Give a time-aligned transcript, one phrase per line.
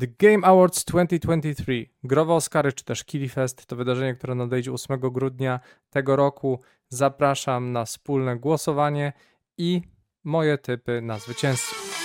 [0.00, 5.60] The Game Awards 2023, growe Oscary czy też Fest to wydarzenie, które nadejdzie 8 grudnia
[5.90, 6.60] tego roku.
[6.88, 9.12] Zapraszam na wspólne głosowanie
[9.58, 9.82] i
[10.24, 11.95] moje typy na zwycięstwo.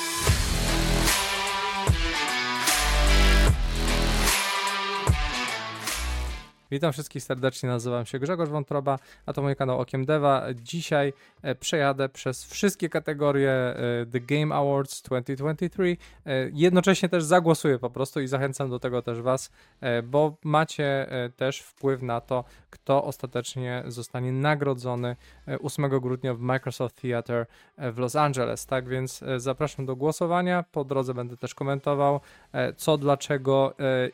[6.71, 10.45] Witam wszystkich serdecznie, nazywam się Grzegorz Wątroba, a to mój kanał Okiem Deva.
[10.55, 13.75] Dzisiaj e, przejadę przez wszystkie kategorie e,
[14.11, 15.97] The Game Awards 2023.
[16.25, 19.51] E, jednocześnie też zagłosuję po prostu i zachęcam do tego też Was,
[20.03, 25.15] bo macie też wpływ na to, kto ostatecznie zostanie nagrodzony
[25.63, 27.45] 8 grudnia w Microsoft Theater
[27.77, 28.65] w Los Angeles.
[28.65, 30.63] Tak więc zapraszam do głosowania.
[30.71, 32.19] Po drodze będę też komentował
[32.77, 33.73] co, dlaczego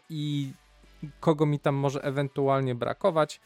[0.10, 0.52] i
[1.20, 3.42] kogo mi tam może ewentualnie brakować.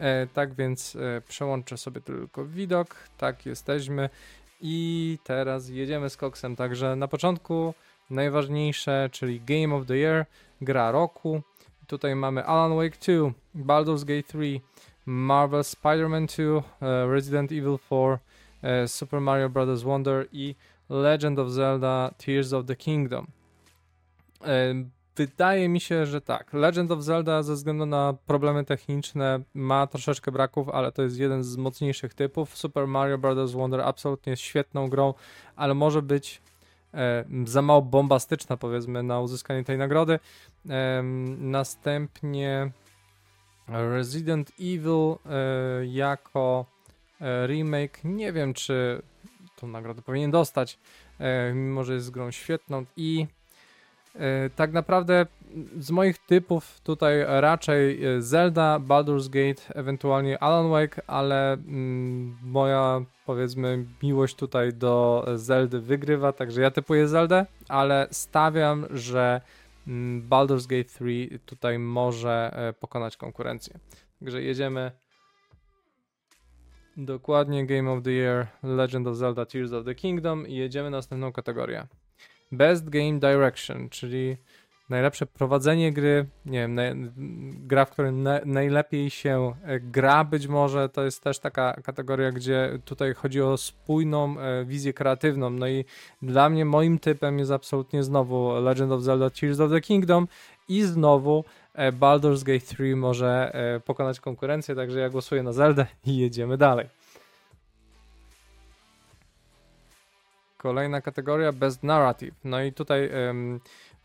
[0.00, 2.96] E, tak więc e, przełączę sobie tylko widok.
[3.18, 4.10] Tak, jesteśmy.
[4.60, 6.56] I teraz jedziemy z koksem.
[6.56, 7.74] Także na początku
[8.10, 10.26] najważniejsze, czyli Game of the Year,
[10.60, 11.42] gra roku.
[11.86, 13.32] Tutaj mamy Alan Wake 2,
[13.64, 14.60] Baldur's Gate 3,
[15.06, 18.18] Marvel Spider-Man 2, e, Resident Evil 4,
[18.86, 19.82] Super Mario Bros.
[19.82, 20.54] Wonder i
[20.88, 23.26] Legend of Zelda Tears of the Kingdom.
[25.20, 26.52] Wydaje mi się, że tak.
[26.52, 31.44] Legend of Zelda ze względu na problemy techniczne ma troszeczkę braków, ale to jest jeden
[31.44, 32.56] z mocniejszych typów.
[32.56, 33.52] Super Mario Bros.
[33.52, 35.14] Wonder absolutnie jest świetną grą,
[35.56, 36.42] ale może być
[36.94, 40.18] e, za mało bombastyczna powiedzmy na uzyskanie tej nagrody.
[40.68, 41.02] E,
[41.38, 42.70] następnie
[43.68, 46.66] Resident Evil e, jako
[47.20, 48.00] e, remake.
[48.04, 49.02] Nie wiem, czy
[49.56, 50.78] tą nagrodę powinien dostać,
[51.18, 53.26] e, mimo że jest grą świetną i
[54.56, 55.26] tak naprawdę
[55.78, 63.00] z moich typów tutaj raczej e, Zelda, Baldur's Gate, ewentualnie Alan Wake, ale mm, moja
[63.26, 69.40] powiedzmy miłość tutaj do Zeldy wygrywa, także ja typuję Zeldę, ale stawiam, że
[69.86, 73.78] mm, Baldur's Gate 3 tutaj może e, pokonać konkurencję.
[74.20, 74.90] Także jedziemy
[76.96, 80.96] dokładnie Game of the Year, Legend of Zelda Tears of the Kingdom i jedziemy na
[80.96, 81.86] następną kategorię.
[82.52, 84.36] Best Game Direction, czyli
[84.90, 86.82] najlepsze prowadzenie gry, nie wiem, na,
[87.66, 92.32] gra, w której na, najlepiej się e, gra być może, to jest też taka kategoria,
[92.32, 95.84] gdzie tutaj chodzi o spójną e, wizję kreatywną, no i
[96.22, 100.28] dla mnie moim typem jest absolutnie znowu Legend of Zelda Tears of the Kingdom
[100.68, 101.44] i znowu
[101.74, 106.56] e, Baldur's Gate 3 może e, pokonać konkurencję, także ja głosuję na Zeldę i jedziemy
[106.56, 106.99] dalej.
[110.62, 112.34] Kolejna kategoria Best Narrative.
[112.44, 113.10] No i tutaj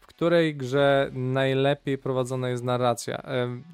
[0.05, 3.23] w której grze najlepiej prowadzona jest narracja.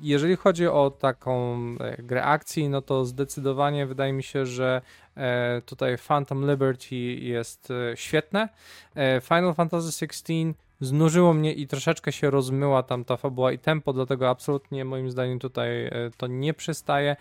[0.02, 4.82] Jeżeli chodzi o taką e, grę akcji, no to zdecydowanie wydaje mi się, że
[5.18, 8.50] e, tutaj Phantom Liberty jest e, świetne.
[9.22, 14.30] Final Fantasy XVI znużyło mnie i troszeczkę się rozmyła tam ta fabuła i tempo, dlatego
[14.30, 17.16] absolutnie moim zdaniem tutaj to nie przystaje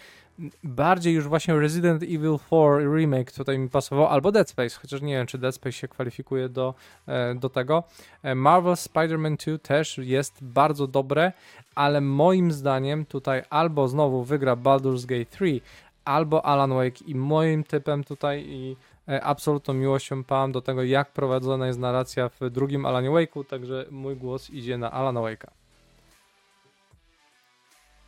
[0.65, 5.15] bardziej już właśnie Resident Evil 4 remake tutaj mi pasował, albo Dead Space, chociaż nie
[5.15, 6.75] wiem, czy Dead Space się kwalifikuje do,
[7.06, 7.84] e, do tego.
[8.22, 11.32] E, Marvel Spider-Man 2 też jest bardzo dobre,
[11.75, 15.60] ale moim zdaniem tutaj albo znowu wygra Baldur's Gate 3,
[16.04, 18.77] albo Alan Wake i moim typem tutaj i e,
[19.22, 24.16] absolutną miłością pałam do tego, jak prowadzona jest narracja w drugim Alan Wake'u, także mój
[24.16, 25.50] głos idzie na Alan Wake'a.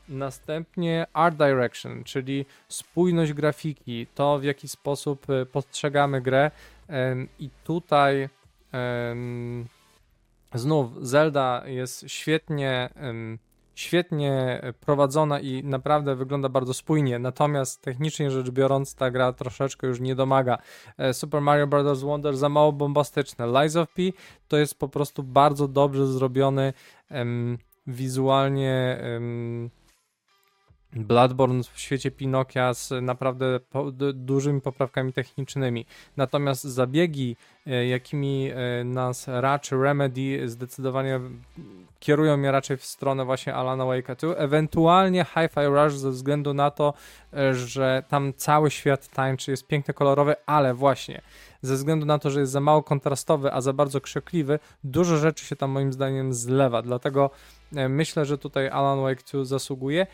[0.08, 6.50] Następnie art direction, czyli spójność grafiki, to w jaki sposób e, postrzegamy grę.
[7.38, 8.28] I tutaj
[10.54, 12.91] znów Zelda jest świetnie,
[13.74, 17.18] świetnie prowadzona i naprawdę wygląda bardzo spójnie.
[17.18, 20.58] Natomiast technicznie rzecz biorąc, ta gra troszeczkę już nie domaga.
[20.98, 22.02] E, Super Mario Bros.
[22.02, 23.46] Wonder za mało bombastyczne.
[23.46, 24.02] Lies of P
[24.48, 26.72] to jest po prostu bardzo dobrze zrobiony
[27.86, 28.98] wizualnie
[30.92, 35.86] Bloodborne w świecie Pinokia z naprawdę po, dużymi poprawkami technicznymi.
[36.16, 37.36] Natomiast zabiegi,
[37.66, 41.20] e, jakimi e, nas raczy Remedy, zdecydowanie
[42.00, 44.34] kierują mnie raczej w stronę właśnie Alana Wake'a 2.
[44.34, 46.94] Ewentualnie Hi-Fi Rush ze względu na to,
[47.32, 51.20] e, że tam cały świat tańczy, jest piękny, kolorowy, ale właśnie
[51.62, 55.44] ze względu na to, że jest za mało kontrastowy, a za bardzo krzykliwy, dużo rzeczy
[55.44, 56.82] się tam moim zdaniem zlewa.
[56.82, 57.31] Dlatego
[57.72, 60.06] myślę, że tutaj Alan Wake 2 zasługuje.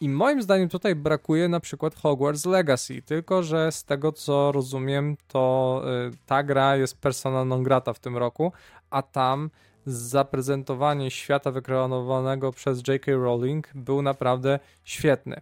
[0.00, 5.16] I moim zdaniem tutaj brakuje na przykład Hogwarts Legacy, tylko że z tego co rozumiem,
[5.28, 8.52] to y, ta gra jest persona non grata w tym roku,
[8.90, 9.50] a tam
[9.86, 13.12] zaprezentowanie świata wykreowanego przez J.K.
[13.12, 15.40] Rowling był naprawdę świetny.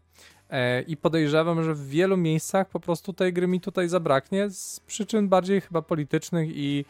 [0.50, 4.80] E, I podejrzewam, że w wielu miejscach po prostu tej gry mi tutaj zabraknie z
[4.80, 6.84] przyczyn bardziej chyba politycznych i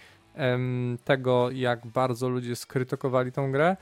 [1.05, 3.76] tego, jak bardzo ludzie skrytykowali tą grę.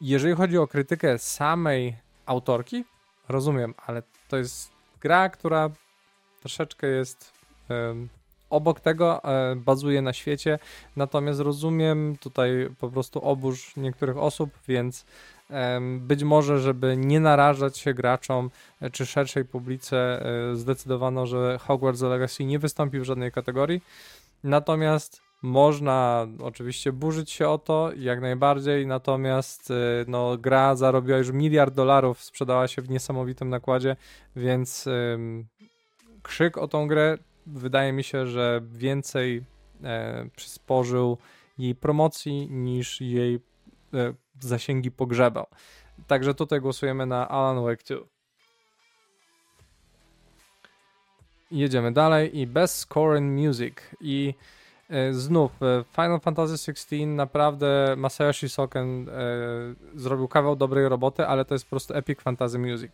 [0.00, 1.96] Jeżeli chodzi o krytykę samej
[2.28, 2.84] autorki,
[3.28, 4.70] rozumiem, ale to jest
[5.00, 5.70] gra, która
[6.40, 7.32] troszeczkę jest
[8.50, 10.58] obok tego, e, bazuje na świecie,
[10.96, 15.04] natomiast rozumiem tutaj po prostu obóz niektórych osób, więc
[15.98, 22.00] być może, żeby nie narażać się graczom e, czy szerszej publice, e, zdecydowano, że Hogwarts
[22.00, 23.82] Legacy nie wystąpi w żadnej kategorii.
[24.44, 29.72] Natomiast można oczywiście burzyć się o to, jak najbardziej, natomiast
[30.06, 33.96] no, gra zarobiła już miliard dolarów, sprzedała się w niesamowitym nakładzie,
[34.36, 35.46] więc ym,
[36.22, 39.44] krzyk o tą grę wydaje mi się, że więcej
[39.84, 41.18] e, przysporzył
[41.58, 45.46] jej promocji niż jej e, zasięgi pogrzebał.
[46.06, 47.96] Także tutaj głosujemy na Alan Wake 2.
[51.50, 54.34] Jedziemy dalej i Best Score in Music i
[55.10, 59.12] znów e, Final Fantasy XVI naprawdę Masayoshi Soken e,
[59.94, 62.92] zrobił kawał dobrej roboty, ale to jest po prostu Epic Fantasy Music.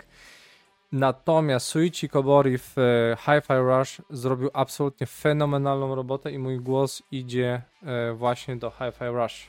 [0.93, 7.63] Natomiast Suichi Kobori w e, Hi-Fi Rush zrobił absolutnie fenomenalną robotę i mój głos idzie
[7.83, 9.49] e, właśnie do Hi-Fi Rush.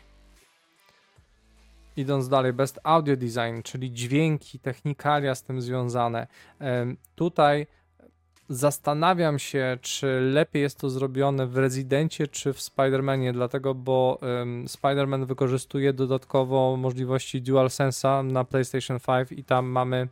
[1.98, 6.28] Idąc dalej, Best Audio Design, czyli dźwięki, technikalia z tym związane.
[7.16, 7.68] Tutaj
[8.50, 14.66] zastanawiam się, czy lepiej jest to zrobione w Rezydencie czy w Spider-Manie, dlatego, bo um,
[14.66, 20.08] Spider-Man wykorzystuje dodatkowo możliwości DualSense'a na PlayStation 5 i tam mamy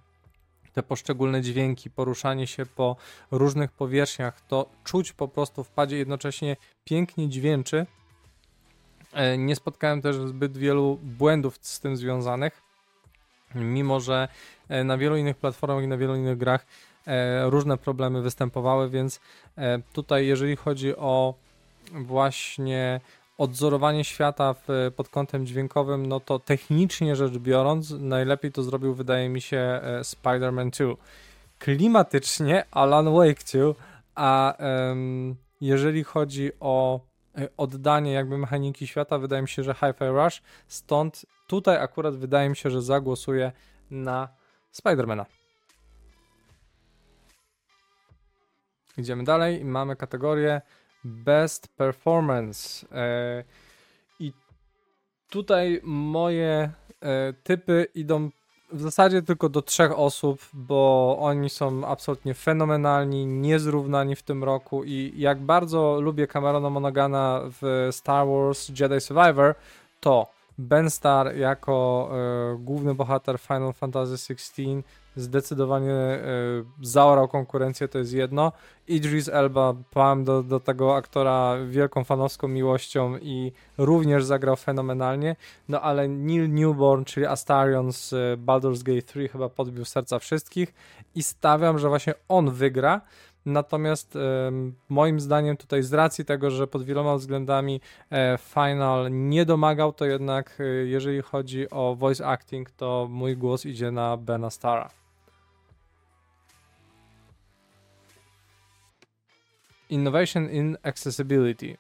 [0.74, 2.96] te poszczególne dźwięki, poruszanie się po
[3.32, 7.86] różnych powierzchniach, to czuć po prostu w padzie jednocześnie pięknie dźwięczy.
[9.14, 12.62] E, nie spotkałem też zbyt wielu błędów z tym związanych,
[13.56, 14.28] mimo że
[14.70, 16.66] e, na wielu innych platformach i na wielu innych grach
[17.44, 19.20] różne problemy występowały, więc
[19.94, 21.34] tutaj jeżeli chodzi o
[21.92, 23.02] właśnie
[23.38, 29.30] odzorowanie świata w, pod kątem dźwiękowym, no to technicznie rzecz biorąc, najlepiej to zrobił, wydaje
[29.30, 30.96] mi się, e, Spider-Man 2.
[31.60, 33.74] Klimatycznie Alan Wake 2,
[34.16, 37.00] a um, jeżeli chodzi o
[37.38, 42.50] e, oddanie jakby mechaniki świata, wydaje mi się, że Hi-Fi Rush, stąd tutaj akurat wydaje
[42.50, 43.52] mi się, że zagłosuję
[43.92, 44.28] na
[44.72, 45.26] Spidermana.
[48.98, 50.62] Idziemy dalej i mamy kategorię
[51.04, 52.88] Best Performance.
[52.92, 53.44] E,
[54.20, 54.34] I
[55.30, 58.30] tutaj moje e, typy idą
[58.74, 64.84] w zasadzie tylko do trzech osób, bo oni są absolutnie fenomenalni, niezrównani w tym roku
[64.84, 69.56] i jak bardzo lubię Camerona Monagana w Star Wars Jedi Survivor,
[70.00, 74.84] to Ben Starr jako e, główny bohater Final Fantasy XVI
[75.16, 76.20] zdecydowanie e,
[76.82, 78.52] zaorał konkurencję, to jest jedno.
[78.88, 85.36] Idris Elba, pałem do, do tego aktora wielką fanowską miłością i również zagrał fenomenalnie,
[85.70, 90.74] no ale Neil Newborn, czyli Astarion z e, Baldur's Gate 3 chyba podbił serca wszystkich
[91.16, 93.02] i stawiam, że właśnie on wygra,
[93.46, 94.20] Natomiast e,
[94.90, 97.82] moim zdaniem tutaj z racji tego, że pod wieloma względami
[98.12, 103.66] e, Final nie domagał, to jednak e, jeżeli chodzi o voice acting, to mój głos
[103.66, 105.03] idzie na Bena Stara.
[109.94, 111.78] Innovation in Accessibility,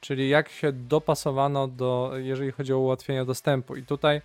[0.00, 3.76] czyli jak się dopasowano do, jeżeli chodzi o ułatwienia dostępu.
[3.76, 4.20] I tutaj e,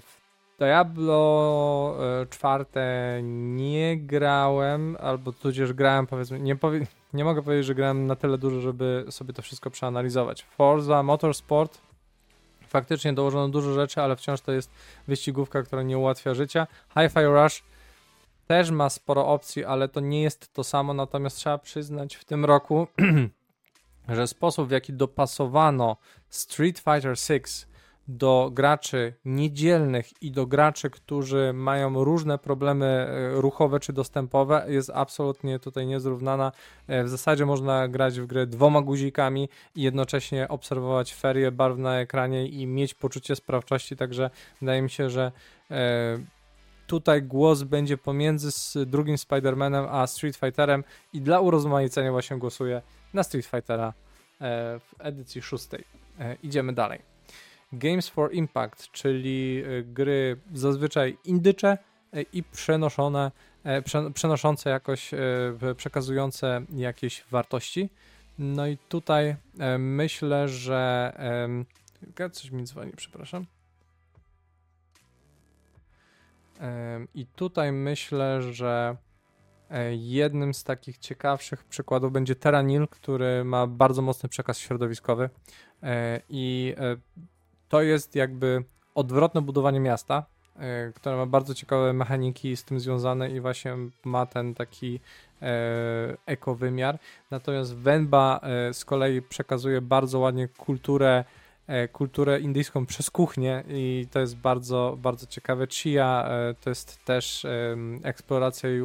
[0.00, 0.24] w
[0.58, 1.96] Diablo
[2.30, 8.06] 4 e, nie grałem, albo tudzież grałem, powiedzmy, nie, powie, nie mogę powiedzieć, że grałem
[8.06, 10.42] na tyle dużo, żeby sobie to wszystko przeanalizować.
[10.42, 11.80] Forza Motorsport
[12.68, 14.70] faktycznie dołożono dużo rzeczy, ale wciąż to jest
[15.08, 16.66] wyścigówka, która nie ułatwia życia.
[16.94, 17.62] Hi-Fi Rush
[18.46, 22.44] też ma sporo opcji, ale to nie jest to samo, natomiast trzeba przyznać w tym
[22.44, 22.86] roku,
[24.08, 25.96] że sposób w jaki dopasowano
[26.28, 27.66] Street Fighter 6
[28.08, 34.90] do graczy niedzielnych i do graczy, którzy mają różne problemy e, ruchowe czy dostępowe, jest
[34.94, 36.52] absolutnie tutaj niezrównana.
[36.86, 42.00] E, w zasadzie można grać w grę dwoma guzikami i jednocześnie obserwować ferie barw na
[42.00, 45.32] ekranie i mieć poczucie sprawczości, także wydaje mi się, że
[45.70, 46.18] e,
[46.94, 48.50] tutaj głos będzie pomiędzy
[48.86, 52.82] drugim Spider-Manem a Street Fighterem i dla urozmaicenia właśnie głosuję
[53.14, 53.92] na Street Fightera
[54.80, 55.84] w edycji szóstej.
[56.42, 57.14] Idziemy dalej.
[57.78, 61.78] Games for Impact, czyli e, gry zazwyczaj indycze
[62.12, 63.30] e, i przenoszone,
[63.64, 63.82] e,
[64.14, 65.10] przenoszące jakoś,
[65.76, 67.90] przekazujące jakieś wartości.
[68.38, 69.36] No i tutaj
[69.78, 71.12] myślę, że
[72.32, 73.46] coś mi dzwoni, przepraszam.
[77.14, 78.96] I tutaj myślę, że
[79.70, 85.30] E, jednym z takich ciekawszych przykładów będzie Terranil, który ma bardzo mocny przekaz środowiskowy
[85.82, 86.96] e, i e,
[87.68, 90.24] to jest jakby odwrotne budowanie miasta,
[90.94, 95.00] które ma bardzo ciekawe mechaniki z tym związane i właśnie ma ten taki
[96.26, 96.98] ekowymiar.
[97.30, 98.40] Natomiast Venba
[98.72, 101.24] z kolei przekazuje bardzo ładnie kulturę
[101.92, 105.66] kulturę indyjską przez kuchnię i to jest bardzo, bardzo ciekawe.
[105.66, 107.46] Chia e, to jest też
[108.02, 108.80] eksploracja i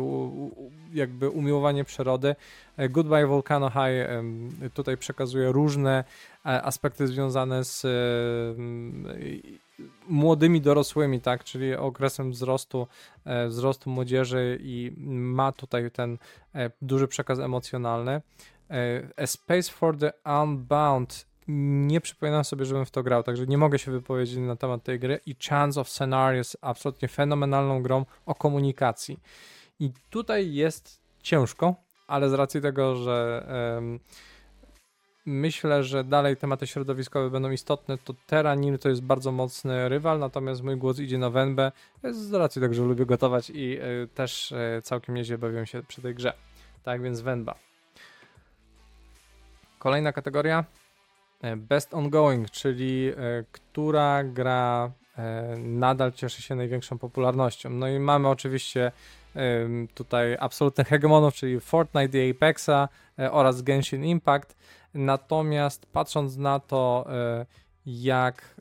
[0.94, 2.36] jakby umiłowanie przyrody.
[2.78, 4.08] E, Goodbye Volcano High
[4.74, 6.04] tutaj przekazuje różne
[6.44, 7.86] aspekty związane z
[10.08, 12.88] młodymi dorosłymi, tak, czyli okresem wzrostu,
[13.48, 16.18] wzrostu młodzieży i ma tutaj ten
[16.82, 18.22] duży przekaz emocjonalny.
[19.18, 23.80] A Space for the Unbound nie przypominam sobie, żebym w to grał, także nie mogę
[23.80, 29.20] się wypowiedzieć na temat tej gry i Chance of Scenarios absolutnie fenomenalną grą o komunikacji.
[29.80, 31.76] I tutaj jest ciężko,
[32.08, 34.00] ale z racji tego, że um,
[35.26, 40.64] myślę, że dalej tematy środowiskowe będą istotne, to Terranil to jest bardzo mocny rywal, natomiast
[40.64, 41.72] mój głos idzie na Wenbę
[42.04, 46.02] z racji tego, że lubię gotować i y, też y, całkiem nieźle bawiłem się przy
[46.02, 46.34] tej grze.
[46.84, 47.56] Tak więc Wenba.
[49.80, 50.66] Kolejna kategoria
[51.58, 53.14] best Ongoing, czyli e,
[53.52, 57.70] która gra e, nadal cieszy się największą popularnością.
[57.70, 58.92] No i mamy oczywiście
[59.94, 62.90] tutaj absolutnych hegemonów, czyli Fortnite i Apexa
[63.32, 64.56] oraz Genshin Impact.
[64.94, 67.08] Natomiast patrząc na to,
[67.86, 68.56] jak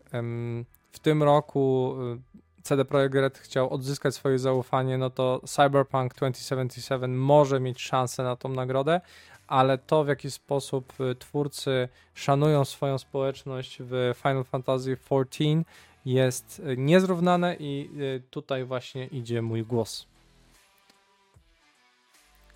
[0.92, 1.96] w tym roku
[2.62, 8.36] CD Projekt Red chciał odzyskać swoje zaufanie, no to Cyberpunk 2077 może mieć szansę na
[8.36, 9.00] tą nagrodę,
[9.48, 15.64] ale to w jaki sposób y, twórcy szanują swoją społeczność w Final Fantasy XIV
[16.04, 20.06] jest y, niezrównane i y, tutaj właśnie idzie mój głos.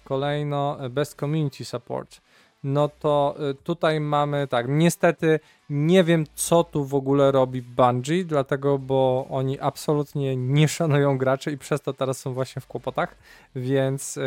[0.04, 2.20] Kolejno Best Community Support.
[2.64, 8.78] No to tutaj mamy tak, niestety nie wiem co tu w ogóle robi Bungie, dlatego,
[8.78, 13.16] bo oni absolutnie nie szanują graczy i przez to teraz są właśnie w kłopotach,
[13.56, 14.18] więc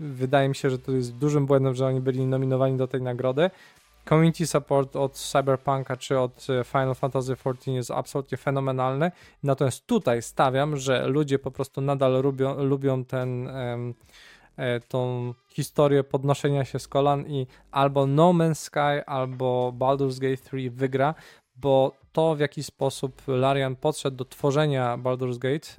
[0.00, 3.50] Wydaje mi się, że to jest dużym błędem, że oni byli nominowani do tej nagrody.
[4.08, 9.10] Community support od Cyberpunka czy od e, Final Fantasy XIV jest absolutnie fenomenalny.
[9.42, 13.94] Natomiast tutaj stawiam, że ludzie po prostu nadal lubią, lubią ten, um,
[14.88, 20.70] tą historię podnoszenia się z kolan i albo No Man's Sky, albo Baldur's Gate 3
[20.70, 21.14] wygra,
[21.56, 25.74] bo to w jaki sposób Larian podszedł do tworzenia Baldur's Gate e,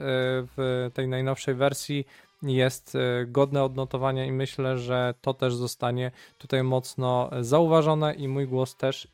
[0.58, 2.06] w tej najnowszej wersji
[2.44, 8.48] jest e, godne odnotowania i myślę, że to też zostanie tutaj mocno zauważone i mój
[8.48, 9.08] głos też,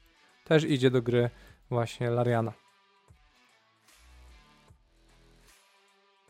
[0.46, 1.30] też idzie do gry
[1.70, 2.54] właśnie Lariana.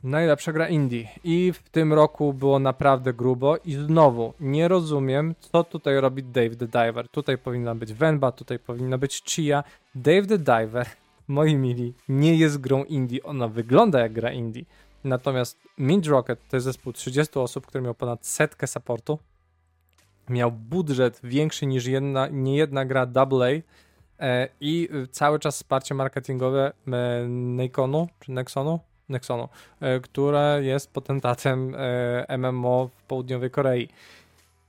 [0.04, 5.64] Najlepsza gra indie i w tym roku było naprawdę grubo i znowu nie rozumiem, co
[5.64, 7.10] tutaj robi Dave the Diver.
[7.10, 9.64] Tutaj powinna być Venba, tutaj powinna być Chia.
[9.96, 10.88] Dave the Diver,
[11.28, 14.66] moi mili, nie jest grą indie, ona wygląda jak gra indie.
[15.08, 19.20] Natomiast Mint Rocket to jest zespół 30 osób, który miał ponad setkę supportu.
[20.30, 23.48] Miał budżet większy niż jedna, niejedna gra AA
[24.20, 29.50] e, i cały czas wsparcie marketingowe e, Nikonu, czy Nexonu, Nexonu,
[29.80, 31.76] e, które jest potentatem
[32.38, 33.90] MMO w południowej Korei.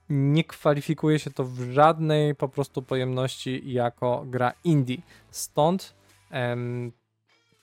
[0.09, 4.97] Nie kwalifikuje się to w żadnej po prostu pojemności jako gra indie.
[5.30, 5.95] Stąd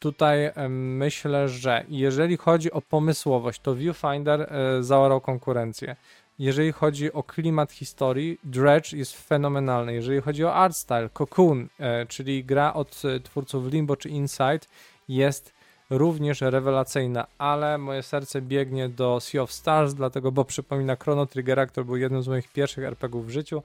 [0.06, 5.96] tutaj myślę, że jeżeli chodzi o pomysłowość, to Viewfinder e, zaorał konkurencję.
[6.40, 9.94] Jeżeli chodzi o klimat historii, Dredge jest fenomenalny.
[9.94, 14.60] Jeżeli chodzi o art style, Cocoon, e, czyli gra od e, twórców Limbo czy Inside,
[15.08, 15.54] jest
[15.90, 21.66] również rewelacyjna, ale moje serce biegnie do Sea of Stars, dlatego, bo przypomina Chrono Triggera,
[21.66, 23.64] który był jednym z moich pierwszych RPGów w życiu,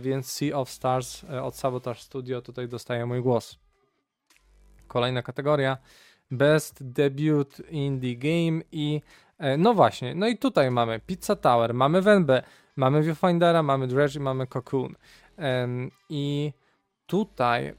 [0.00, 3.63] więc Sea of Stars od Sabotage Studio tutaj dostaje mój głos.
[4.94, 5.78] Kolejna kategoria
[6.30, 9.00] Best Debut Indie Game i
[9.38, 12.42] e, no właśnie, no i tutaj mamy Pizza Tower, mamy Venbe,
[12.76, 14.94] mamy Viewfindera, mamy Dredge i mamy Cocoon.
[16.10, 16.52] I
[17.06, 17.74] tutaj e,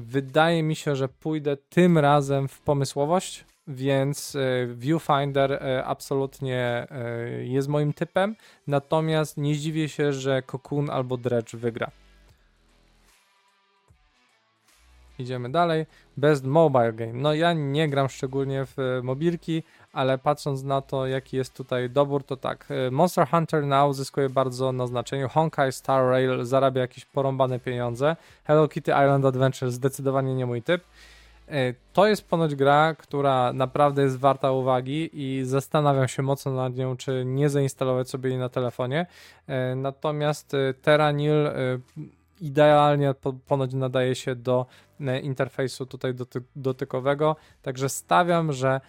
[0.00, 6.86] wydaje mi się, że pójdę tym razem w pomysłowość, więc e, Viewfinder absolutnie
[7.42, 11.90] jest moim typem, natomiast nie zdziwię się, że Cocoon albo Dredge wygra.
[15.18, 15.86] Idziemy dalej.
[16.16, 17.12] Best Mobile Game.
[17.12, 21.90] No ja nie gram szczególnie w e, mobilki, ale patrząc na to, jaki jest tutaj
[21.90, 22.66] dobór, to tak.
[22.70, 25.28] E, Monster Hunter Now zyskuje bardzo na znaczeniu.
[25.28, 28.16] Honkai Star Rail zarabia jakieś porąbane pieniądze.
[28.44, 30.84] Hello Kitty Island Adventure zdecydowanie nie mój typ.
[31.48, 36.76] E, to jest ponoć gra, która naprawdę jest warta uwagi i zastanawiam się mocno nad
[36.76, 39.06] nią, czy nie zainstalować sobie jej na telefonie.
[39.76, 41.34] Natomiast Terranil
[42.42, 43.14] idealnie
[43.46, 44.66] ponoć nadaje się do
[45.22, 48.80] interfejsu tutaj doty dotykowego, także stawiam, że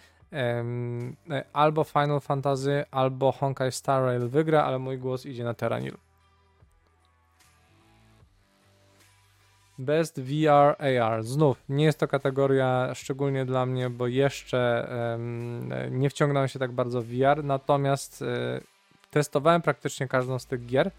[1.52, 5.94] albo Final Fantasy, albo Honkai Star Rail wygra, ale mój głos idzie na Terranil.
[9.78, 11.22] Best VR AR.
[11.22, 16.72] Znów nie jest to kategoria szczególnie dla mnie, bo jeszcze um, nie wciągnąłem się tak
[16.72, 18.60] bardzo w VR, natomiast e,
[19.10, 20.90] testowałem praktycznie każdą z tych gier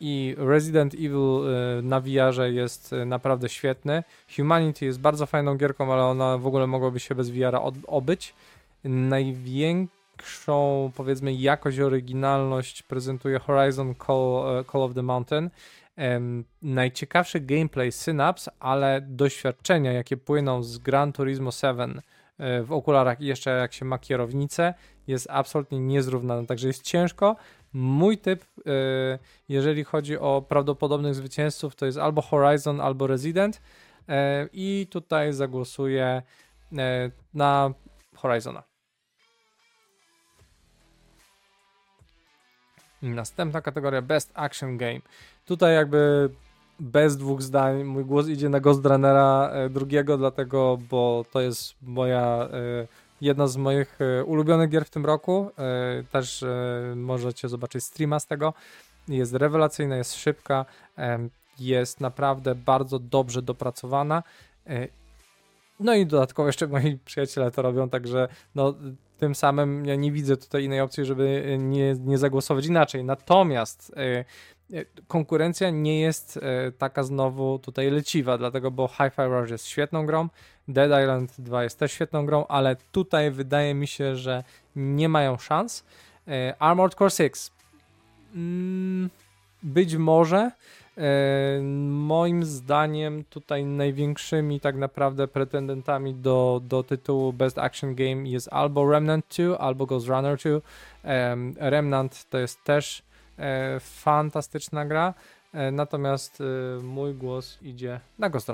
[0.00, 4.02] i Resident Evil e, na VR jest naprawdę świetny.
[4.36, 8.34] Humanity jest bardzo fajną gierką, ale ona w ogóle mogłaby się bez VR obyć.
[8.84, 15.50] Największą, powiedzmy, jakość, oryginalność prezentuje Horizon Call, Call of the Mountain
[16.62, 22.00] najciekawszy gameplay Synapse, ale doświadczenia, jakie płyną z Gran Turismo 7
[22.38, 24.74] e, w okularach i jeszcze jak się ma kierownicę,
[25.06, 27.36] jest absolutnie niezrównane, także jest ciężko.
[27.72, 33.60] Mój typ, e, jeżeli chodzi o prawdopodobnych zwycięzców, to jest albo Horizon, albo Resident
[34.08, 36.22] e, i tutaj zagłosuję
[37.34, 37.74] na
[38.16, 38.62] Horizona.
[43.02, 45.00] Następna kategoria Best Action Game.
[45.44, 46.30] Tutaj jakby
[46.80, 52.48] bez dwóch zdań mój głos idzie na Ghost Runnera drugiego, dlatego, bo to jest moja
[53.20, 55.50] jedna z moich e, ulubionych gier w tym roku.
[56.12, 56.44] Też
[56.96, 58.54] możecie zobaczyć streama z tego.
[59.08, 60.64] Jest rewelacyjna, jest szybka,
[61.58, 64.22] jest naprawdę bardzo dobrze dopracowana.
[65.80, 68.74] No i dodatkowo jeszcze moi przyjaciele to robią, także no,
[69.18, 73.04] tym samym ja nie widzę tutaj innej opcji, żeby nie, nie zagłosować inaczej.
[73.04, 74.24] Natomiast E,
[75.06, 80.28] konkurencja nie jest e, taka znowu tutaj leciwa, dlatego, bo Hi-Fi Rush jest świetną grą,
[80.68, 84.44] Dead Island 2 jest też świetną grą, ale tutaj wydaje mi się, że
[84.76, 85.84] nie mają szans.
[86.28, 87.52] E, Armored Core 6
[88.34, 89.10] mm,
[89.62, 90.50] być może
[91.90, 98.90] moim zdaniem tutaj największymi tak naprawdę pretendentami do, do tytułu Best Action Game jest albo
[98.90, 100.60] Remnant 2, albo Ghost Runner 2.
[101.70, 103.12] Remnant to jest też E,
[103.80, 105.14] fantastyczna gra,
[105.52, 108.48] e, natomiast e, mój głos idzie na Ghost.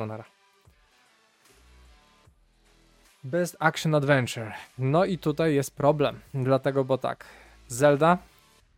[3.25, 4.53] Best Action Adventure.
[4.79, 7.25] No i tutaj jest problem, dlatego, bo tak,
[7.69, 8.19] Zelda,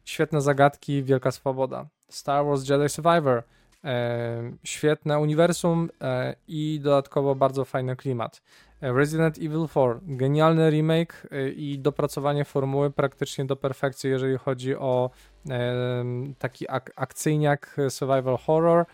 [0.05, 1.87] świetne zagadki, wielka swoboda.
[2.09, 3.43] Star Wars Jedi Survivor,
[3.85, 8.43] e, świetne uniwersum e, i dodatkowo bardzo fajny klimat.
[8.81, 15.11] Resident Evil 4, genialny remake i dopracowanie formuły praktycznie do perfekcji, jeżeli chodzi o
[16.39, 18.87] taki ak akcyjniak survival horror.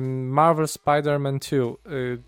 [0.00, 1.38] Marvel Spider-Man
[1.84, 1.92] 2.
[1.92, 2.22] Y,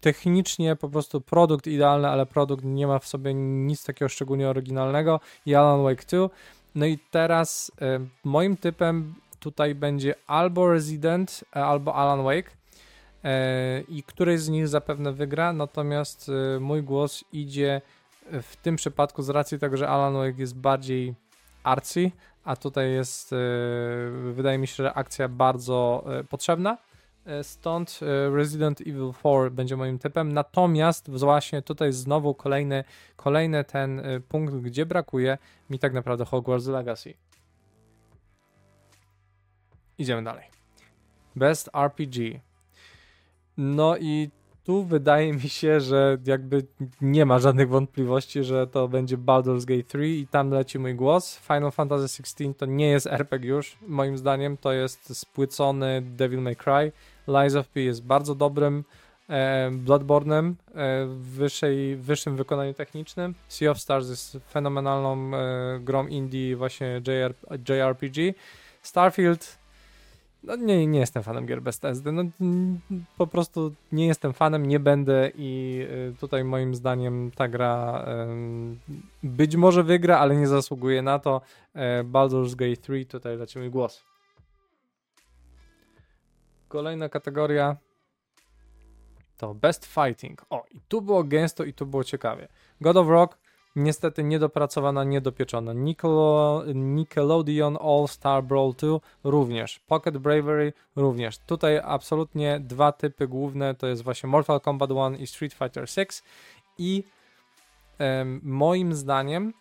[0.00, 5.20] technicznie po prostu produkt idealny, ale produkt nie ma w sobie nic takiego szczególnie oryginalnego.
[5.46, 6.28] I Alan Wake 2.
[6.74, 7.72] No i teraz
[8.24, 12.50] moim typem tutaj będzie albo Resident, e, albo Alan Wake.
[13.24, 17.80] E, I któryś z nich zapewne wygra, natomiast e, mój głos idzie
[18.42, 21.14] w tym przypadku z racji tego, że Alan Wake jest bardziej
[21.62, 22.10] arcy,
[22.44, 23.36] a tutaj jest, e,
[24.32, 26.78] wydaje mi się, że akcja bardzo potrzebna.
[27.42, 28.00] Stąd
[28.34, 30.32] Resident Evil 4 będzie moim typem.
[30.32, 32.84] Natomiast właśnie tutaj znowu kolejny,
[33.16, 35.38] kolejny ten punkt, gdzie brakuje
[35.70, 37.14] mi tak naprawdę Hogwarts Legacy.
[39.98, 40.44] Idziemy dalej.
[41.36, 42.40] Best RPG.
[43.56, 44.30] No i
[44.66, 46.66] tu wydaje mi się, że jakby
[47.00, 51.38] nie ma żadnych wątpliwości, że to będzie Baldur's Gate 3 i tam leci mój głos.
[51.38, 56.56] Final Fantasy XVI to nie jest RPG już, moim zdaniem to jest spłycony Devil May
[56.56, 56.92] Cry.
[57.28, 58.84] Lies of P jest bardzo dobrym
[59.28, 63.34] e, Bloodborne'em e, w wyższej, wyższym wykonaniu technicznym.
[63.48, 67.34] Sea of Stars jest fenomenalną e, grą indie właśnie JR,
[67.68, 68.34] JRPG.
[68.82, 69.58] Starfield
[70.46, 72.12] no nie, nie jestem fanem gier bez TSD.
[72.12, 72.22] No,
[73.18, 75.80] po prostu nie jestem fanem, nie będę i
[76.12, 78.04] y, tutaj moim zdaniem ta gra
[79.22, 81.40] być może wygra, ale nie zasługuje na to.
[81.74, 84.04] E, Baldur's Gate 3, tutaj leci mój głos.
[86.68, 87.76] Kolejna kategoria
[89.36, 90.46] to Best Fighting.
[90.50, 92.48] O, i tu było gęsto i tu było ciekawie.
[92.80, 93.38] God of Rock
[93.76, 95.72] niestety niedopracowana, niedopieczona.
[95.72, 96.10] Nickel
[96.74, 99.78] Nickelodeon All Star Brawl 2 również.
[99.78, 101.38] Pocket Bravery również.
[101.38, 106.22] Tutaj absolutnie dwa typy główne to jest właśnie Mortal Kombat 1 i Street Fighter 6
[106.78, 107.04] i
[108.42, 109.52] moim zdaniem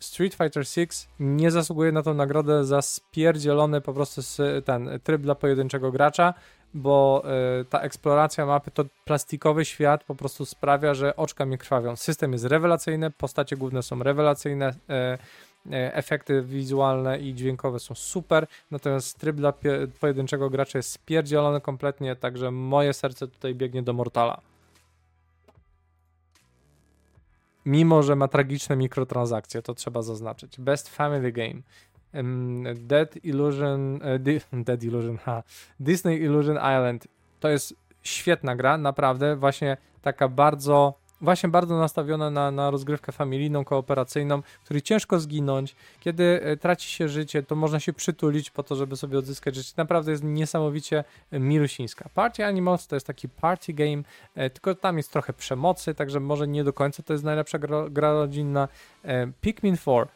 [0.00, 4.20] Street Fighter 6 nie zasługuje na tą nagrodę za spierdzielony po prostu
[4.64, 6.34] ten tryb dla pojedynczego gracza.
[6.74, 7.22] Bo
[7.60, 11.96] y, ta eksploracja mapy, to plastikowy świat po prostu sprawia, że oczka mi krwawią.
[11.96, 14.74] System jest rewelacyjny, postacie główne są rewelacyjne, y,
[15.72, 19.52] efekty wizualne i dźwiękowe są super, natomiast tryb dla
[20.00, 24.40] pojedynczego gracza jest spierdzielony kompletnie, także moje serce tutaj biegnie do Mortala.
[27.66, 30.60] Mimo, że ma tragiczne mikrotransakcje, to trzeba zaznaczyć.
[30.60, 31.62] Best Family Game.
[32.74, 34.18] Dead Illusion, e,
[34.68, 35.42] Dead Illusion, ha,
[35.80, 37.08] Disney Illusion Island.
[37.40, 43.64] To jest świetna gra, naprawdę, właśnie taka bardzo, właśnie bardzo nastawiona na, na rozgrywkę familijną,
[43.64, 45.76] kooperacyjną, której ciężko zginąć.
[46.00, 49.72] Kiedy e, traci się życie, to można się przytulić po to, żeby sobie odzyskać życie.
[49.76, 52.08] Naprawdę jest niesamowicie e, milusińska.
[52.14, 54.02] Party Animals to jest taki party game,
[54.34, 58.12] tylko tam jest trochę przemocy, także może nie do końca to jest najlepsza gra, gra
[58.12, 58.68] rodzinna.
[59.40, 60.06] Pikmin 4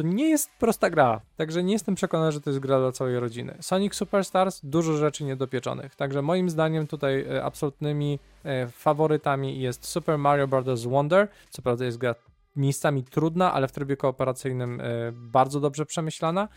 [0.00, 3.20] to nie jest prosta gra, także nie jestem przekonany, że to jest gra dla całej
[3.20, 3.56] rodziny.
[3.60, 10.18] Sonic Superstars, dużo rzeczy niedopieczonych, także moim zdaniem tutaj e, absolutnymi e, faworytami jest Super
[10.18, 10.84] Mario Bros.
[10.84, 12.14] Wonder, co prawda jest gra
[12.56, 16.48] miejscami trudna, ale w trybie kooperacyjnym e, bardzo dobrze przemyślana,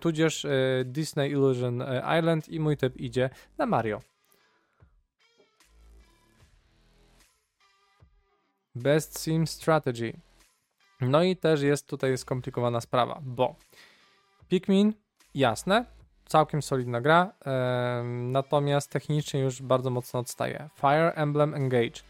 [0.00, 0.46] tudzież
[0.84, 1.84] Disney Illusion
[2.18, 4.00] Island i mój typ idzie na Mario.
[8.74, 10.12] Best Sim Strategy.
[11.10, 13.54] No i też jest tutaj skomplikowana sprawa, bo
[14.48, 14.92] Pikmin,
[15.34, 15.84] jasne,
[16.26, 17.32] całkiem solidna gra,
[18.04, 20.68] natomiast technicznie już bardzo mocno odstaje.
[20.80, 22.00] Fire Emblem Engage,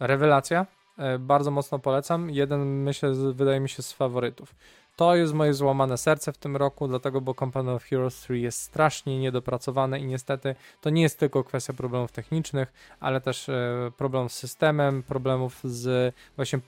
[0.00, 0.66] rewelacja,
[0.98, 4.54] e, bardzo mocno polecam, jeden myślę, wydaje mi się z faworytów.
[4.96, 8.60] To jest moje złamane serce w tym roku, dlatego, bo Company of Heroes 3 jest
[8.60, 14.28] strasznie niedopracowane i niestety to nie jest tylko kwestia problemów technicznych, ale też e, problem
[14.28, 16.60] z systemem, problemów z właśnie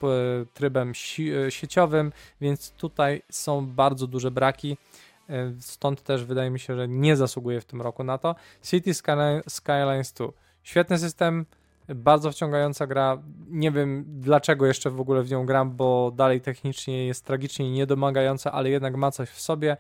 [0.55, 4.77] trybem si e, sieciowym, więc tutaj są bardzo duże braki.
[5.29, 8.35] E, stąd też wydaje mi się, że nie zasługuje w tym roku na to.
[8.62, 8.95] City
[9.49, 10.27] Skylines 2.
[10.62, 11.47] Świetny system,
[11.94, 13.22] bardzo wciągająca gra.
[13.49, 18.53] Nie wiem dlaczego jeszcze w ogóle w nią gram, bo dalej technicznie jest tragicznie niedomagająca,
[18.53, 19.77] ale jednak ma coś w sobie.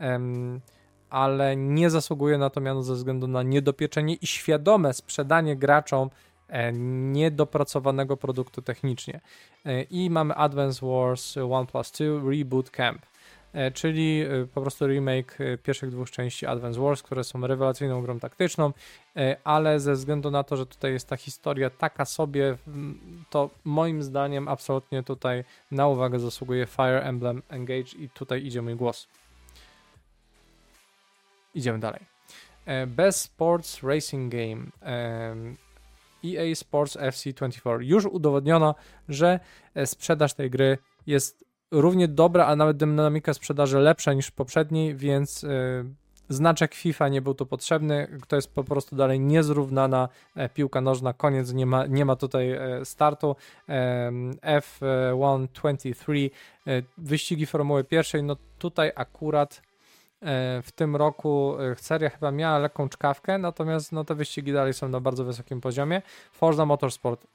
[0.00, 0.60] Um,
[1.10, 6.10] ale nie zasługuje na to miano ze względu na niedopieczenie i świadome sprzedanie graczom
[6.48, 6.72] e,
[7.12, 9.20] niedopracowanego produktu technicznie.
[9.66, 13.06] E, I mamy Advance Wars 1 plus 2 Reboot Camp.
[13.52, 18.02] E, czyli e, po prostu remake e, pierwszych dwóch części Advance Wars, które są rewelacyjną
[18.02, 18.72] grą taktyczną,
[19.44, 22.56] ale ze względu na to, że tutaj jest ta historia taka sobie,
[23.30, 28.74] to moim zdaniem absolutnie tutaj na uwagę zasługuje Fire Emblem Engage i tutaj idzie mój
[28.76, 29.08] głos.
[31.54, 32.00] Idziemy dalej.
[32.86, 34.66] Best Sports Racing Game.
[36.24, 37.82] EA Sports FC24.
[37.82, 38.74] Już udowodniono,
[39.08, 39.40] że
[39.84, 45.84] sprzedaż tej gry jest równie dobra, a nawet dynamika sprzedaży lepsza niż poprzedniej, więc yy,
[46.28, 48.18] znaczek FIFA nie był tu potrzebny.
[48.28, 51.12] To jest po prostu dalej niezrównana e, piłka nożna.
[51.12, 53.36] Koniec, nie ma, nie ma tutaj e, startu.
[53.68, 54.10] E,
[54.60, 56.30] F123,
[56.66, 59.62] e, wyścigi Formuły pierwszej, no tutaj akurat
[60.62, 65.00] w tym roku seria chyba miała lekką czkawkę, natomiast no, te wyścigi dalej są na
[65.00, 66.02] bardzo wysokim poziomie.
[66.32, 67.26] Forza Motorsport,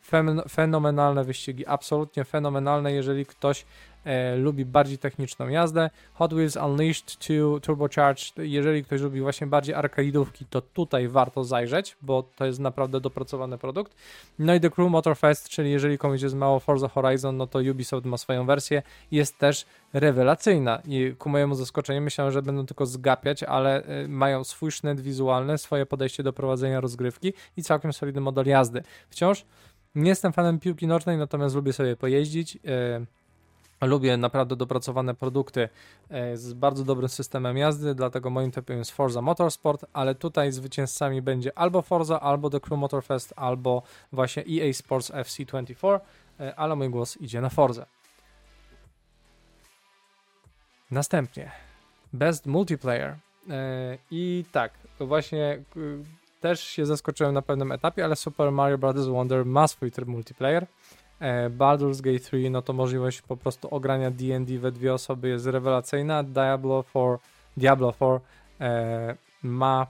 [0.49, 3.65] fenomenalne wyścigi, absolutnie fenomenalne, jeżeli ktoś
[4.05, 5.89] e, lubi bardziej techniczną jazdę.
[6.13, 11.97] Hot Wheels Unleashed 2 Turbocharged, jeżeli ktoś lubi właśnie bardziej arkaidówki, to tutaj warto zajrzeć,
[12.01, 13.95] bo to jest naprawdę dopracowany produkt.
[14.39, 18.05] No i The Crew Motorfest, czyli jeżeli komuś jest mało Forza Horizon, no to Ubisoft
[18.05, 23.43] ma swoją wersję, jest też rewelacyjna i ku mojemu zaskoczeniu myślałem, że będą tylko zgapiać,
[23.43, 28.45] ale y, mają swój sznyt wizualny, swoje podejście do prowadzenia rozgrywki i całkiem solidny model
[28.45, 28.83] jazdy.
[29.09, 29.45] Wciąż
[29.95, 32.57] nie jestem fanem piłki nożnej, natomiast lubię sobie pojeździć.
[33.85, 35.69] Lubię naprawdę dopracowane produkty
[36.09, 41.21] e, z bardzo dobrym systemem jazdy, dlatego moim typem jest Forza Motorsport, ale tutaj zwycięzcami
[41.21, 45.99] będzie albo Forza, albo The Crew Motorfest, albo właśnie EA Sports FC24,
[46.39, 47.85] e, ale mój głos idzie na Forza.
[50.91, 51.51] Następnie
[52.13, 53.15] Best Multiplayer.
[53.49, 55.63] E, I tak, właśnie
[56.43, 59.07] też się zaskoczyłem na pewnym etapie, ale Super Mario Bros.
[59.07, 60.67] Wonder ma swój tryb multiplayer.
[61.23, 65.45] E, Baldur's Gate 3, no to możliwość po prostu ogrania D&D we dwie osoby jest
[65.45, 66.23] rewelacyjna.
[66.23, 67.17] Diablo 4,
[67.57, 68.19] Diablo 4
[68.61, 69.87] e, ma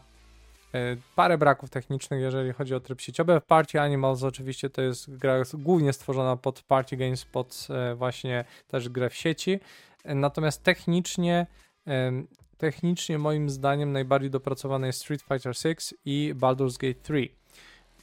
[0.74, 3.42] e, parę braków technicznych, jeżeli chodzi o tryb sieciowy.
[3.48, 8.90] Party Animals oczywiście to jest gra głównie stworzona pod party games, pod e, właśnie też
[8.90, 9.60] grę w sieci.
[10.04, 11.48] E, natomiast technicznie
[11.88, 12.12] e,
[12.58, 17.43] technicznie moim zdaniem najbardziej dopracowane jest Street Fighter 6 i Baldur's Gate 3.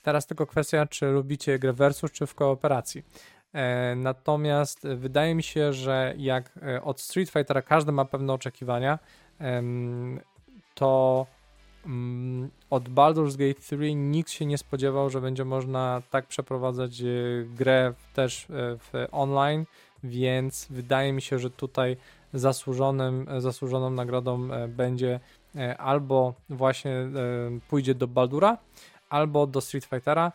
[0.02, 3.02] Teraz tylko kwestia, czy lubicie grę versus, czy w kooperacji.
[3.52, 8.98] E, natomiast wydaje mi się, że jak e, od Street Fightera każdy ma pewne oczekiwania,
[10.74, 11.26] to
[11.86, 17.46] mm, od Baldur's Gate 3 nikt się nie spodziewał, że będzie można tak przeprowadzać y,
[17.56, 19.64] grę też w online,
[20.04, 21.96] więc wydaje mi się, że tutaj
[22.32, 25.20] zasłużonym, zasłużoną nagrodą będzie
[25.78, 26.92] albo właśnie
[27.68, 28.58] pójdzie do Baldura,
[29.10, 30.32] albo do Street Fightera.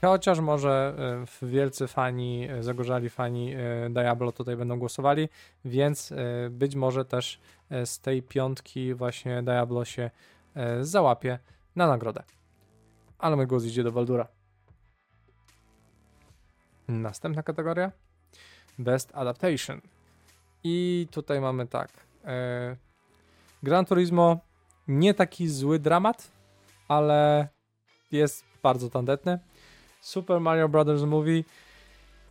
[0.00, 0.94] Chociaż może
[1.42, 5.28] e, wielcy fani, e, zagorzali fani e, Diablo tutaj będą głosowali,
[5.64, 6.12] więc
[6.50, 7.40] być może też
[7.84, 10.10] z tej piątki właśnie Diablo się
[10.80, 11.38] załapie
[11.76, 12.22] na nagrodę.
[13.18, 14.26] Ale mój głos idzie do Baldura.
[16.88, 17.92] Następna kategoria
[18.78, 19.80] Best Adaptation.
[20.64, 21.90] I tutaj mamy tak.
[23.62, 24.40] Gran Turismo
[24.88, 26.30] nie taki zły dramat,
[26.88, 27.48] ale
[28.12, 29.38] jest bardzo tandetny.
[30.00, 31.42] Super Mario Brothers Movie.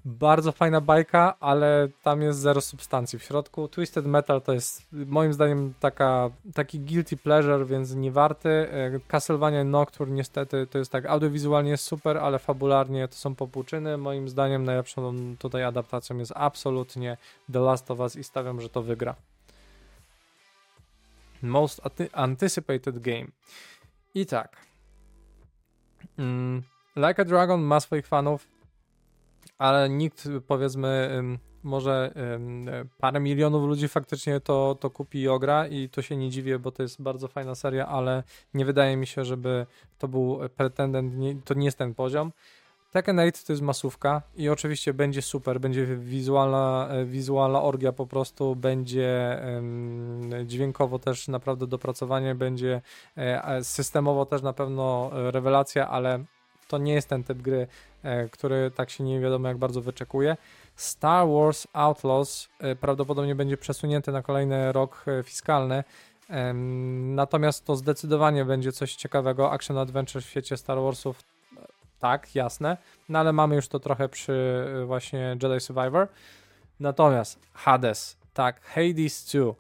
[0.05, 3.67] Bardzo fajna bajka, ale tam jest zero substancji w środku.
[3.67, 8.49] Twisted Metal to jest moim zdaniem taka, taki guilty pleasure, więc nie warty.
[8.49, 13.97] E, Castlevania Nocturne niestety to jest tak, audiowizualnie super, ale fabularnie to są popłuczyny.
[13.97, 17.17] Moim zdaniem najlepszą tutaj adaptacją jest absolutnie
[17.53, 19.15] The Last of Us i stawiam, że to wygra.
[21.41, 21.81] Most
[22.13, 23.27] Anticipated Game.
[24.15, 24.70] I tak.
[26.17, 26.63] Mm,
[26.95, 28.47] Like a Dragon ma swoich fanów,
[29.57, 31.09] ale nikt, powiedzmy,
[31.63, 32.13] może
[32.97, 36.71] parę milionów ludzi faktycznie to, to kupi i ogra i to się nie dziwię, bo
[36.71, 39.65] to jest bardzo fajna seria, ale nie wydaje mi się, żeby
[39.97, 41.13] to był pretendent,
[41.45, 42.31] to nie jest ten poziom.
[42.91, 48.07] Tekken 8 to jest masówka i oczywiście będzie super, będzie wizualna, e, wizualna orgia po
[48.07, 49.41] prostu, będzie
[50.45, 52.81] dźwiękowo też naprawdę dopracowanie, będzie
[53.17, 56.25] e, systemowo też na pewno rewelacja, ale
[56.71, 57.67] to nie jest ten typ gry,
[58.03, 60.37] e, który tak się nie wiadomo jak bardzo wyczekuje.
[60.75, 65.83] Star Wars Outlaws e, prawdopodobnie będzie przesunięty na kolejny rok e, fiskalny.
[67.15, 69.51] Natomiast to zdecydowanie będzie coś ciekawego.
[69.51, 71.23] Action Adventure w świecie Star Warsów,
[72.01, 72.77] tak, jasne.
[73.09, 76.07] No ale mamy już to trochę przy właśnie Jedi Survivor.
[76.79, 79.53] Natomiast Hades, tak, Hades 2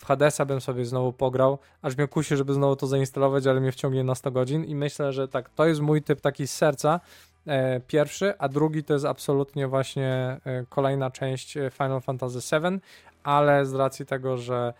[0.00, 3.72] w Hadesa bym sobie znowu pograł, aż mnie kusi, żeby znowu to zainstalować, ale mnie
[3.72, 7.00] wciągnie na 100 godzin i myślę, że tak, to jest mój typ taki z serca,
[7.46, 10.08] e, pierwszy, a drugi to jest absolutnie właśnie
[10.44, 12.78] e, kolejna część e, Final Fantasy VII,
[13.22, 14.74] ale z racji tego, że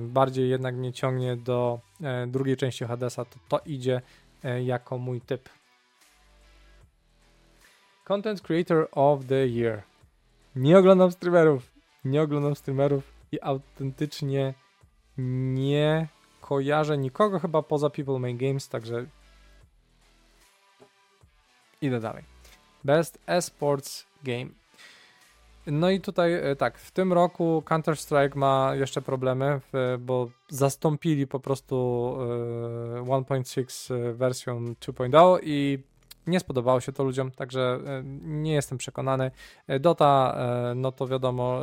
[0.00, 1.80] bardziej jednak mnie ciągnie do
[2.26, 4.00] drugiej części Hadesa, to to idzie
[4.64, 5.48] jako mój typ.
[8.10, 9.82] Content Creator of the Year.
[10.56, 11.72] Nie oglądam streamerów.
[12.04, 14.54] Nie oglądam streamerów i autentycznie
[15.54, 16.08] nie
[16.40, 19.06] kojarzę nikogo chyba poza People Make Games, także
[21.82, 22.24] idę dalej.
[22.84, 24.46] Best Esports Game.
[25.66, 29.60] No i tutaj e, tak, w tym roku Counter-Strike ma jeszcze problemy,
[29.98, 31.76] bo zastąpili po prostu
[33.02, 35.89] 1.6 e, wersją 2.0 i
[36.26, 39.30] nie spodobało się to ludziom, także e, nie jestem przekonany.
[39.66, 41.60] E, Dota, e, no to wiadomo,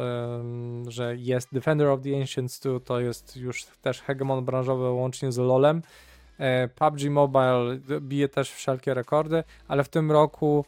[0.88, 5.38] że jest Defender of the Ancients 2, to jest już też hegemon branżowy łącznie z
[5.38, 5.82] LoLem.
[6.76, 10.66] PUBG Mobile bije też wszelkie rekordy, ale w tym roku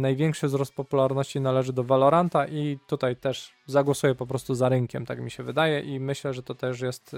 [0.00, 5.20] największy wzrost popularności należy do Valoranta i tutaj też zagłosuję po prostu za rynkiem, tak
[5.20, 7.16] mi się wydaje i myślę, że to też jest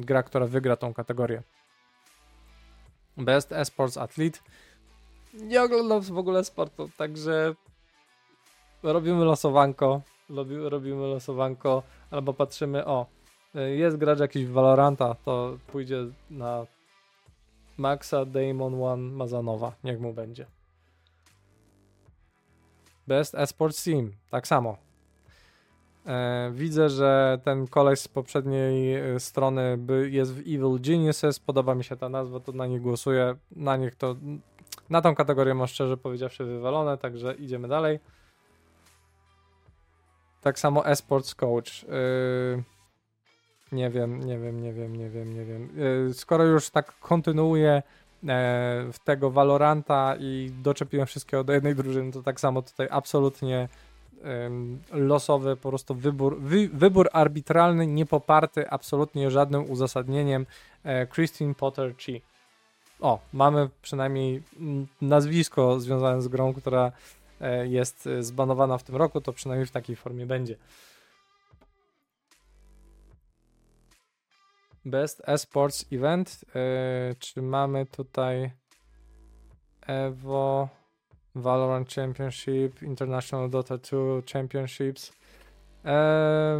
[0.00, 1.42] gra, która wygra tą kategorię.
[3.16, 4.38] Best Esports Athlete
[5.34, 7.54] nie oglądam w ogóle sportu, także
[8.82, 10.00] robimy losowanko,
[10.68, 13.06] robimy, losowanko, albo patrzymy, o,
[13.76, 16.66] jest gracz jakiś Valoranta, to pójdzie na
[17.76, 20.46] Maxa Damon One Mazanowa, niech mu będzie.
[23.06, 24.76] Best Esports Team, tak samo.
[26.06, 29.78] E, widzę, że ten koleś z poprzedniej e, strony
[30.10, 33.94] jest w Evil Geniuses, podoba mi się ta nazwa, to na nich głosuję, na nich
[33.94, 34.16] to
[34.90, 37.98] na tą kategorię mam szczerze powiedziawszy wywalone, także idziemy dalej.
[40.40, 41.82] Tak samo esports coach.
[41.82, 42.62] Yy,
[43.72, 45.68] nie wiem, nie wiem, nie wiem, nie wiem, nie wiem.
[46.06, 47.82] Yy, skoro już tak kontynuuję
[48.22, 48.28] yy,
[48.92, 53.68] w tego Valoranta i doczepiłem wszystkiego do jednej drużyny, to tak samo tutaj absolutnie
[54.92, 60.46] losowy po prostu wybór, wy, wybór arbitralny, niepoparty absolutnie żadnym uzasadnieniem
[60.84, 62.22] e, Christine Potter Chi
[63.00, 64.42] o, mamy przynajmniej
[65.00, 66.92] nazwisko związane z grą, która
[67.40, 70.56] e, jest e, zbanowana w tym roku, to przynajmniej w takiej formie będzie.
[74.84, 76.44] Best Esports Event.
[76.54, 78.50] Yy, czy mamy tutaj
[79.80, 80.68] Evo,
[81.34, 83.98] Valorant Championship, International Dota 2
[84.32, 85.12] Championships?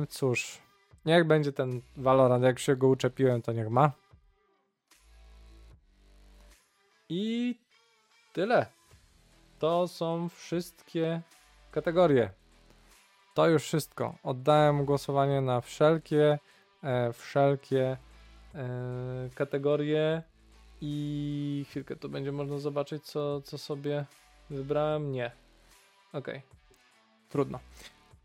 [0.09, 0.59] cóż,
[1.05, 2.45] niech będzie ten Valorant.
[2.45, 3.93] Jak się go uczepiłem, to niech ma.
[7.11, 7.55] I
[8.33, 8.67] tyle.
[9.59, 11.21] To są wszystkie
[11.71, 12.31] kategorie.
[13.35, 14.15] To już wszystko.
[14.23, 16.39] Oddałem głosowanie na wszelkie,
[16.83, 17.97] e, wszelkie
[18.55, 20.23] e, kategorie
[20.81, 24.05] i chwilkę to będzie można zobaczyć, co, co sobie
[24.51, 25.13] wybrałem.
[25.13, 25.31] Nie.
[26.13, 26.43] Okay.
[27.29, 27.59] Trudno.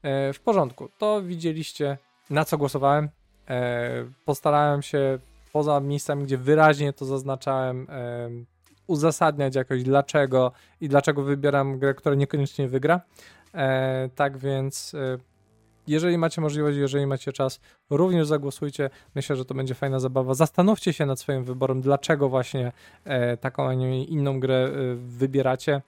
[0.04, 0.90] E, w porządku.
[0.98, 1.98] To widzieliście,
[2.30, 3.10] na co głosowałem.
[3.50, 5.20] E, postarałem się
[5.54, 7.88] poza miejscami, gdzie wyraźnie to zaznaczałem,
[8.88, 13.02] uzasadniać jakoś dlaczego i dlaczego wybieram grę, która niekoniecznie wygra.
[13.54, 15.18] E, tak więc e,
[15.88, 18.90] jeżeli macie możliwość, jeżeli macie czas, również zagłosujcie.
[19.16, 20.34] Myślę, że to będzie fajna zabawa.
[20.34, 22.72] Zastanówcie się nad swoim wyborem, dlaczego właśnie
[23.04, 25.82] e, taką, a nie inną grę e, wybieracie.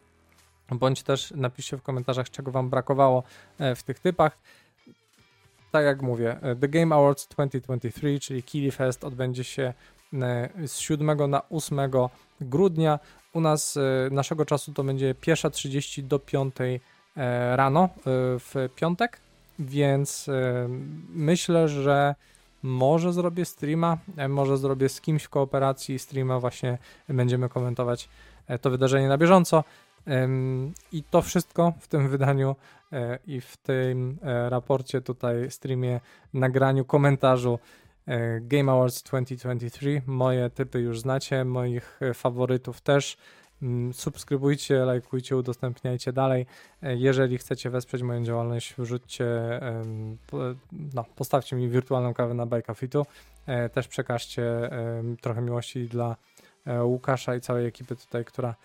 [0.72, 3.24] Bądź też napiszcie w komentarzach, czego Wam brakowało
[3.60, 4.38] e, w tych typach.
[5.72, 9.74] Tak jak mówię, e, The Game Awards 2023, czyli Kili Fest, odbędzie się
[10.66, 11.80] z 7 na 8
[12.41, 13.00] grudnia.
[13.34, 13.80] U nas
[14.12, 16.56] naszego czasu to będzie pierwsza 30 do 5
[17.56, 17.89] rano
[18.39, 19.19] w piątek,
[19.60, 20.30] więc
[21.10, 22.15] myślę, że
[22.63, 23.97] może zrobię streama,
[24.30, 26.78] może zrobię z kimś w kooperacji streama, właśnie
[27.10, 28.10] będziemy komentować
[28.62, 29.63] to wydarzenie na bieżąco.
[30.91, 32.56] I to wszystko w tym wydaniu
[32.93, 36.00] e, i w tym e, raporcie, tutaj, streamie,
[36.34, 37.87] nagraniu, komentarzu e,
[38.41, 40.02] Game Awards 2023.
[40.06, 43.17] Moje typy już znacie, moich faworytów też.
[43.62, 46.46] Mm, subskrybujcie, lajkujcie, udostępniajcie dalej.
[46.82, 49.26] Jeżeli chcecie wesprzeć moją działalność, wrzućcie,
[50.93, 53.06] no, postawcie mi wirtualną kawę na Bajka Fitu.
[53.74, 54.70] Też przekażcie
[55.22, 56.15] trochę miłości dla
[56.84, 58.56] Łukasza i całej ekipy tutaj, która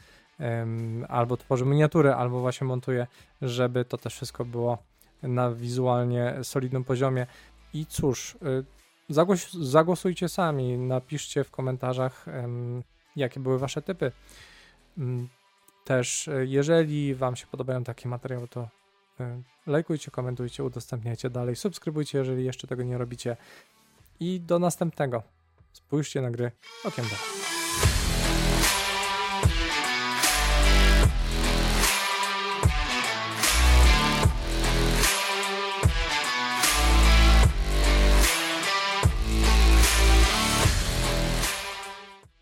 [1.09, 3.07] albo tworzy miniatury, albo właśnie montuje,
[3.43, 4.79] żeby to też wszystko było
[5.23, 7.27] na wizualnie solidnym poziomie.
[7.75, 8.65] I cóż, y,
[9.13, 12.27] zagłos zagłosujcie sami, napiszcie w komentarzach,
[13.17, 14.13] jakie były wasze typy.
[14.99, 15.29] Mm,
[15.85, 18.69] też, y, jeżeli wam się podobają takie materiały, to
[19.21, 23.37] y, lajkujcie, komentujcie, udostępniajcie dalej, subskrybujcie, jeżeli jeszcze tego nie robicie.
[24.21, 25.23] I do następnego.
[25.73, 26.51] Spójrzcie na gry
[26.85, 27.52] okiem dalej.